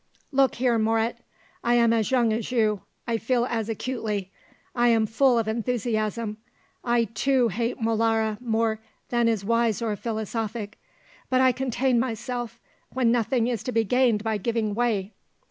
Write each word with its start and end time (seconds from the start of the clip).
"Look 0.31 0.55
here, 0.55 0.79
Moret: 0.79 1.19
I 1.63 1.75
am 1.75 1.93
as 1.93 2.09
young 2.09 2.33
as 2.33 2.51
you; 2.51 2.81
I 3.05 3.19
feel 3.19 3.45
as 3.45 3.69
acutely; 3.69 4.31
I 4.73 4.87
am 4.87 5.05
full 5.05 5.37
of 5.37 5.47
enthusiasm. 5.47 6.37
I, 6.83 7.03
too, 7.03 7.49
hate 7.49 7.79
Molara 7.79 8.41
more 8.41 8.79
than 9.09 9.27
is 9.27 9.45
wise 9.45 9.79
or 9.79 9.95
philosophic; 9.95 10.79
but 11.29 11.39
I 11.39 11.51
contain 11.51 11.99
myself, 11.99 12.59
when 12.91 13.11
nothing 13.11 13.45
is 13.45 13.61
to 13.61 13.71
be 13.71 13.83
gained 13.83 14.23
by 14.23 14.37
giving 14.37 14.73
way. 14.73 15.13